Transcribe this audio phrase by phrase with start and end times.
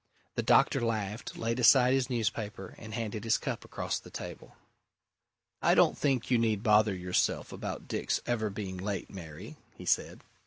[0.33, 4.55] The doctor laughed, laid aside his newspaper, and handed his cup across the table.
[5.61, 10.23] "I don't think you need bother yourself about Dick's ever being late, Mary," he said.